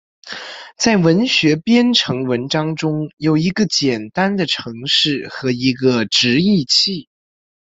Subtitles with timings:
[0.79, 7.07] 在文学编程文章中有一个简单的程式和一个直译器。